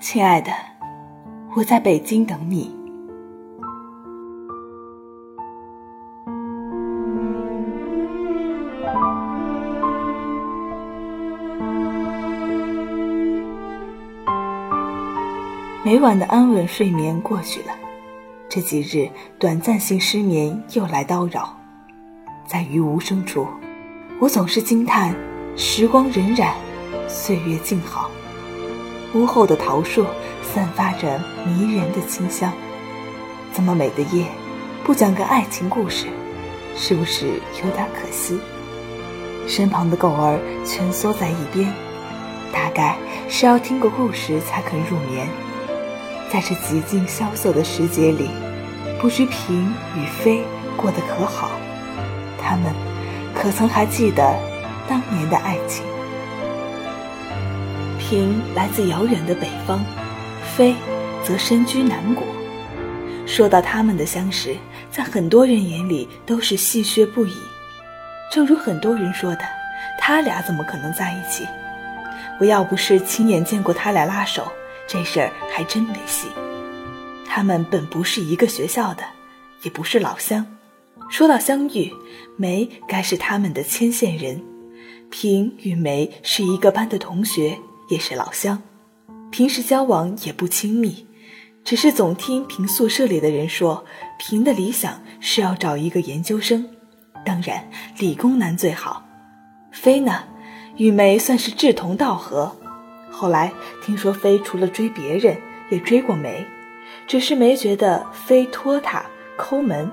[0.00, 0.50] 亲爱的，
[1.54, 2.74] 我在北京等你。
[15.84, 17.74] 每晚的安稳睡眠过去了，
[18.48, 19.06] 这几日
[19.38, 21.54] 短暂性失眠又来叨扰。
[22.46, 23.46] 在于无声处，
[24.18, 25.14] 我总是惊叹：
[25.56, 26.54] 时光荏苒，
[27.06, 28.10] 岁月静好。
[29.14, 30.06] 屋后的桃树
[30.42, 32.52] 散发着迷人的清香，
[33.52, 34.26] 这么美的夜，
[34.84, 36.06] 不讲个爱情故事，
[36.76, 37.26] 是不是
[37.64, 38.38] 有点可惜？
[39.48, 41.72] 身旁的狗儿蜷缩在一边，
[42.52, 42.96] 大概
[43.28, 45.26] 是要听个故事才肯入眠。
[46.32, 48.30] 在这极尽萧瑟的时节里，
[49.00, 50.44] 不知平与飞
[50.76, 51.50] 过得可好？
[52.40, 52.72] 他们
[53.34, 54.38] 可曾还记得
[54.88, 55.84] 当年的爱情？
[58.10, 59.78] 平来自遥远的北方，
[60.56, 60.74] 飞
[61.22, 62.24] 则身居南国。
[63.24, 64.56] 说到他们的相识，
[64.90, 67.36] 在很多人眼里都是戏谑不已。
[68.32, 69.42] 正如很多人说的，
[69.96, 71.46] 他俩怎么可能在一起？
[72.40, 74.50] 我要不是亲眼见过他俩拉手，
[74.88, 76.26] 这事儿还真没戏。
[77.28, 79.04] 他们本不是一个学校的，
[79.62, 80.44] 也不是老乡。
[81.08, 81.94] 说到相遇，
[82.36, 84.42] 梅该是他们的牵线人，
[85.10, 87.56] 平与梅是一个班的同学。
[87.90, 88.62] 也是老乡，
[89.30, 91.08] 平时交往也不亲密，
[91.64, 93.84] 只是总听平宿舍里的人说，
[94.16, 96.70] 平的理想是要找一个研究生，
[97.26, 97.68] 当然
[97.98, 99.04] 理工男最好。
[99.72, 100.22] 飞呢，
[100.76, 102.56] 与梅算是志同道合。
[103.10, 103.52] 后来
[103.84, 105.36] 听说飞除了追别人，
[105.68, 106.46] 也追过梅，
[107.08, 109.04] 只是梅觉得飞拖沓、
[109.36, 109.90] 抠门。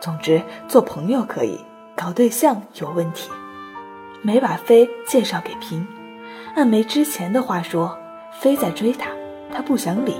[0.00, 1.60] 总之，做朋友可以，
[1.94, 3.30] 搞对象有问题。
[4.22, 5.86] 梅把飞介绍给平。
[6.56, 7.94] 按梅之前的话说，
[8.40, 9.10] 飞在追他，
[9.52, 10.14] 他不想理。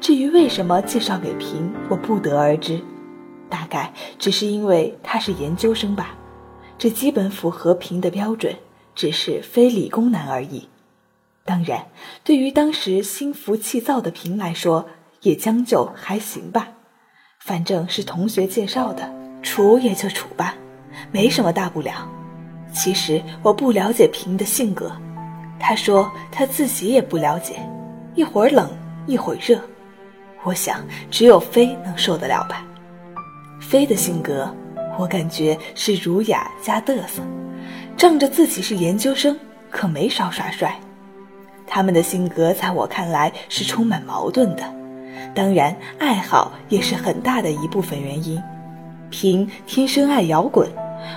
[0.00, 2.80] 至于为什么介绍给平，我不得而知。
[3.50, 6.14] 大概只是因为他是研究生吧，
[6.78, 8.56] 这基本符合平的标准，
[8.94, 10.66] 只是非理工男而已。
[11.44, 11.88] 当然，
[12.24, 14.86] 对于当时心浮气躁的平来说，
[15.20, 16.68] 也将就还行吧。
[17.38, 19.12] 反正是同学介绍的，
[19.42, 20.54] 处也就处吧，
[21.12, 22.08] 没什么大不了。
[22.72, 24.90] 其实我不了解平的性格。
[25.60, 27.60] 他说他自己也不了解，
[28.14, 28.68] 一会儿冷
[29.06, 29.60] 一会儿热，
[30.42, 32.64] 我想只有飞能受得了吧。
[33.60, 34.52] 飞的性格，
[34.98, 37.22] 我感觉是儒雅加嘚瑟，
[37.96, 39.38] 仗着自己是研究生，
[39.70, 40.74] 可没少耍帅。
[41.66, 44.64] 他们的性格在我看来是充满矛盾的，
[45.34, 48.42] 当然爱好也是很大的一部分原因。
[49.10, 50.68] 平天生爱摇滚。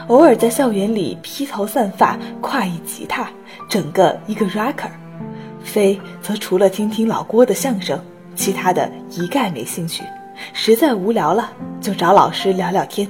[0.08, 3.30] 偶尔在校园里披头散发，挎一吉他，
[3.70, 4.90] 整个一个 rocker。
[5.64, 8.00] 飞则除了听听老郭的相声，
[8.36, 10.04] 其他的一概没兴趣。
[10.52, 13.10] 实在无聊了，就找老师聊聊天。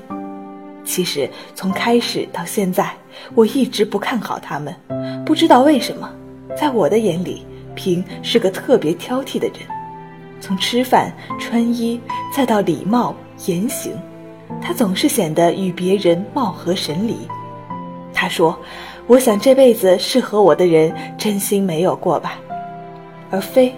[0.86, 2.92] 其实从开始到现在，
[3.34, 4.76] 我一直不看好他们。
[5.26, 6.10] 不知道为什么，
[6.56, 9.60] 在我的眼里，平是个特别挑剔的人。
[10.42, 12.00] 从吃饭、穿衣，
[12.36, 13.94] 再到礼貌言行。
[14.62, 17.18] 他总是显得与别人貌合神离。
[18.14, 18.58] 他说
[19.08, 22.40] ：“我想这辈子适合我的人，真心没有过吧。”
[23.30, 23.74] 而非，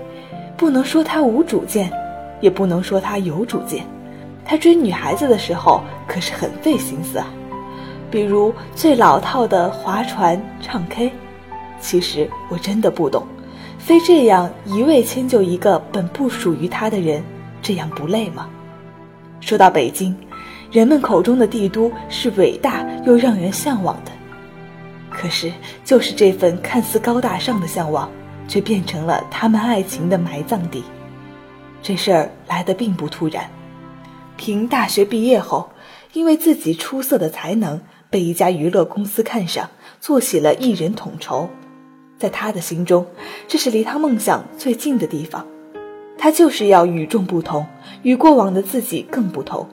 [0.57, 1.92] 不能说他无主见，
[2.42, 3.86] 也不能说他有主见。
[4.44, 7.28] 他追女孩子的时候可是很费心思啊，
[8.12, 11.12] 比如最老套的划船、唱 K。
[11.80, 13.25] 其实我真的不懂，
[13.80, 17.24] 非这样一味迁就一个本不属于他的人，
[17.62, 18.48] 这样不累吗？
[19.39, 20.16] 说到北京。
[20.75, 24.12] 人们口中的帝都是伟大又让人向往的，
[25.10, 25.50] 可是
[25.86, 28.12] 就是这份看似高大上的向往，
[28.45, 30.83] 却变成了他们爱情的埋葬地。
[31.81, 33.50] 这事儿来得并不突然。
[34.36, 35.69] 平大学毕业后，
[36.12, 37.80] 因为自己出色的才能
[38.10, 39.69] 被一家娱乐公司看上，
[40.01, 41.50] 做起了艺人统筹。
[42.19, 43.06] 在他的心中，
[43.48, 45.48] 这是离他梦想最近的地方。
[46.18, 47.66] 他就是要与众不同，
[48.01, 49.69] 与过往的自己更不同。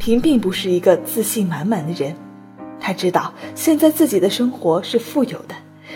[0.00, 2.16] 平并不是一个自信满满的人，
[2.80, 5.54] 他知道现在自己的生活是富有的，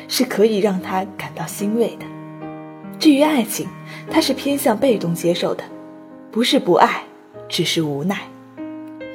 [0.08, 2.04] 是可以让他感到欣慰的。
[2.98, 3.66] 至于爱情，
[4.10, 5.64] 他是偏向被动接受的，
[6.30, 7.04] 不是不爱，
[7.48, 8.18] 只是无奈。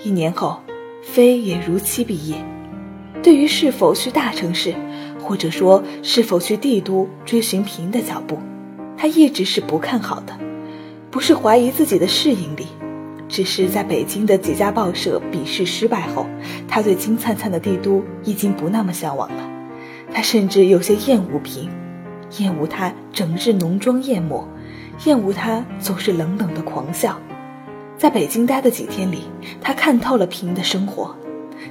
[0.03, 0.59] 一年后，
[1.03, 2.35] 飞也如期毕业。
[3.21, 4.73] 对于是否去大城市，
[5.21, 8.39] 或者说是否去帝都追寻平的脚步，
[8.97, 10.35] 他一直是不看好的。
[11.11, 12.65] 不是怀疑自己的适应力，
[13.29, 16.25] 只是在北京的几家报社笔试失败后，
[16.67, 19.49] 他对金灿灿的帝都已经不那么向往了。
[20.11, 21.69] 他甚至有些厌恶平，
[22.39, 24.49] 厌恶他整日浓妆艳抹，
[25.05, 27.19] 厌恶他总是冷冷的狂笑。
[27.97, 29.23] 在北京待的几天里，
[29.61, 31.15] 他看透了平的生活。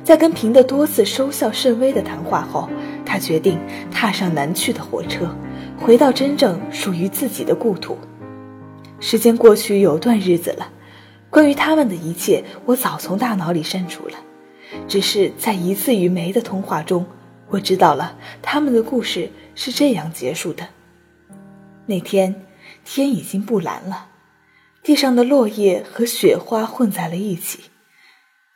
[0.05, 2.69] 在跟平的多次收效甚微的谈话后，
[3.05, 3.59] 他决定
[3.91, 5.35] 踏上南去的火车，
[5.77, 7.99] 回到真正属于自己的故土。
[9.01, 10.69] 时间过去有段日子了，
[11.31, 14.15] 关于他们的一切，我早从大脑里删除了。
[14.87, 17.07] 只是在一次与梅的通话中，
[17.49, 20.69] 我知道了他们的故事是这样结束的。
[21.87, 22.43] 那天
[22.85, 24.09] 天已经不蓝了，
[24.83, 27.61] 地上的落叶和雪花混在了一起。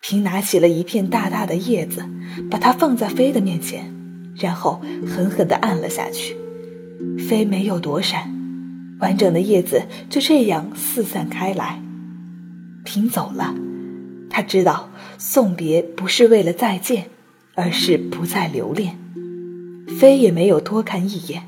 [0.01, 2.05] 平拿起了一片大大的叶子，
[2.51, 3.95] 把它放在飞的面前，
[4.37, 6.37] 然后狠狠地按了下去。
[7.19, 8.31] 飞没有躲闪。
[9.01, 11.83] 完整的叶子就这样四散开来，
[12.85, 13.55] 平走了。
[14.31, 17.07] 他知道送别不是为了再见，
[17.55, 18.99] 而是不再留恋。
[19.99, 21.43] 飞也没有多看一眼，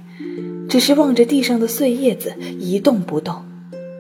[0.69, 3.45] 只是望着地上的碎叶子一动不动。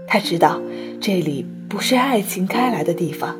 [0.07, 0.61] 他知道
[1.01, 3.37] 这里不是爱情开来的地方，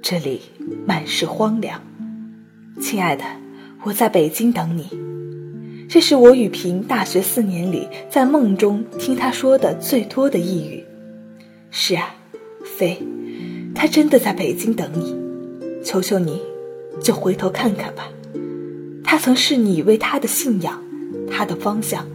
[0.00, 0.40] 这里
[0.86, 1.82] 满是荒凉。
[2.80, 3.24] 亲爱的，
[3.82, 4.88] 我在北京等你。
[5.88, 10.84] 这是我与平大学四年里在梦中听他说的最多的一语。
[11.70, 12.14] 是啊，
[12.76, 13.02] 飞，
[13.74, 15.16] 他真的在北京等你。
[15.84, 16.40] 求求你，
[17.02, 18.10] 就回头看看吧。
[19.04, 20.82] 他曾视你为他的信仰，
[21.30, 22.06] 他的方向。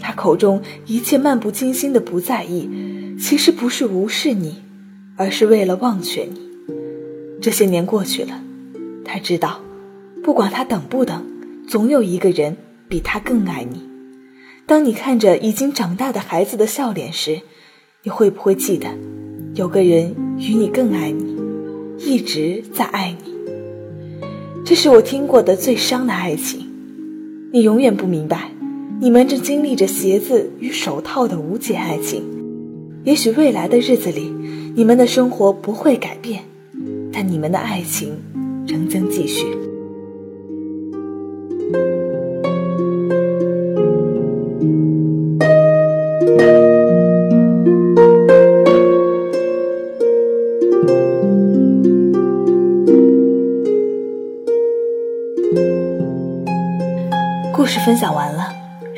[0.00, 2.68] 他口中一切漫不经心的不在意，
[3.20, 4.62] 其实不是无视你，
[5.16, 6.40] 而是为了忘却你。
[7.40, 8.42] 这些年过去了，
[9.04, 9.60] 他知道，
[10.22, 11.26] 不管他等不等，
[11.68, 12.56] 总有一个人。
[12.90, 13.86] 比他更爱你。
[14.64, 17.42] 当你看着已经长大的孩子的笑脸时，
[18.02, 18.88] 你会不会记得，
[19.54, 21.36] 有个人与你更爱你，
[21.98, 23.32] 一直在爱你？
[24.64, 26.64] 这是我听过的最伤的爱情。
[27.52, 28.52] 你永远不明白，
[29.00, 32.22] 你们正经历着鞋子与手套的无解爱情。
[33.04, 34.32] 也许未来的日子里，
[34.76, 36.44] 你们的生活不会改变，
[37.12, 38.12] 但你们的爱情
[38.66, 39.44] 仍将继续。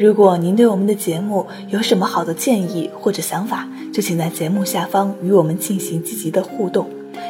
[0.00, 6.88] 如果您对我们的节目有什么好的建议或者想法，就请在节目下方与我们进行积极的互动，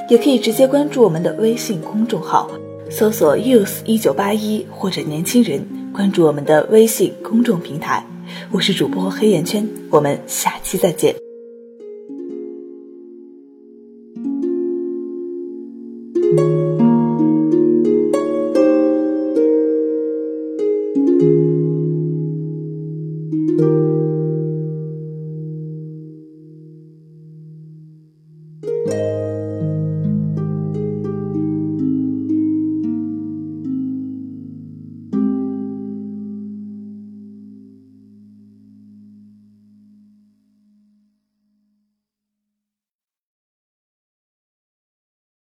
[0.09, 2.49] 也可以直接关注我们的微信公众号，
[2.89, 8.07] 搜索 “youth 一九八一”或者“年轻人”，关注我们的微信公众平台。
[8.53, 11.17] 我是主播黑眼圈，我们下期再见。